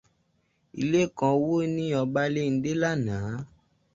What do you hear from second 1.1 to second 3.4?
kan wó ní Ọbáléndé lánàá.